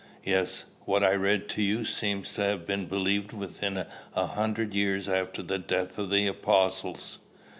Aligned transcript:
"Yes: 0.23 0.65
what 0.85 1.03
I 1.03 1.13
read 1.13 1.47
to 1.49 1.61
you 1.61 1.85
seems 1.85 2.33
to 2.33 2.41
have 2.41 2.65
been 2.65 2.87
believed 2.87 3.33
within 3.33 3.85
a 4.15 4.25
hundred 4.25 4.73
years 4.73 5.07
after 5.07 5.43
the 5.43 5.59
death 5.59 5.99
of 5.99 6.09
the 6.09 6.25
apostles. 6.25 7.19